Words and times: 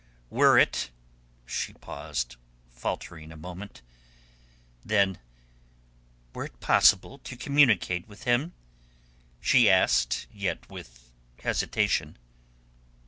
"Were 0.31 0.57
it...?" 0.57 0.89
she 1.45 1.73
paused, 1.73 2.35
faltering 2.71 3.31
a 3.31 3.37
moment. 3.37 3.83
Then, 4.83 5.19
"Were 6.33 6.45
it 6.45 6.59
possible 6.59 7.19
to 7.19 7.37
communicate 7.37 8.07
with 8.07 8.23
him?" 8.23 8.53
she 9.41 9.69
asked, 9.69 10.25
yet 10.33 10.67
with 10.71 11.11
hesitation. 11.43 12.17